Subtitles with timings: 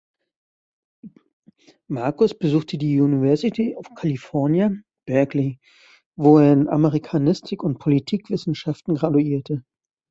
[1.87, 4.71] Marcus besuchte die University of California,
[5.05, 5.59] Berkeley,
[6.15, 9.63] wo er in Amerikanistik und Politikwissenschaften graduierte.